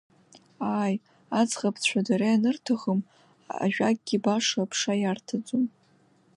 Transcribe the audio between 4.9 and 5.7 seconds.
иарҭаӡом…